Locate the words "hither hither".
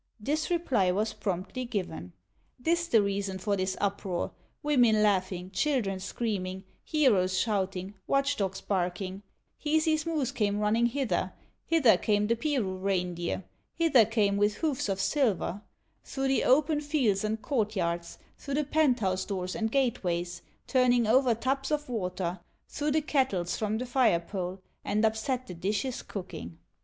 10.87-11.97